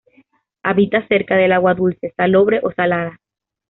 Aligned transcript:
Habita 0.63 1.07
cerca 1.07 1.35
del 1.35 1.51
agua 1.51 1.75
dulce, 1.75 2.11
salobre 2.17 2.59
o 2.63 2.71
salada. 2.71 3.19